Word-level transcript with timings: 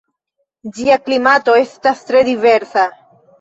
Ĝia 0.77 0.97
klimato 1.09 1.59
estas 1.65 2.01
tre 2.09 2.25
diversa. 2.31 2.89